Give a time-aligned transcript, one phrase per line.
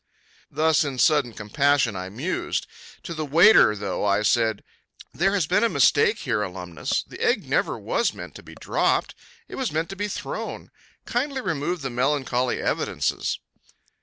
[0.49, 2.65] Thus in sudden compassion I mused.
[3.03, 4.63] To the waiter, though, I said:
[5.13, 7.03] "There has been a mistake here, alumnus.
[7.03, 9.13] This egg never was meant to be dropped
[9.47, 10.71] it was meant to be thrown.
[11.05, 13.37] Kindly remove the melancholy evidences."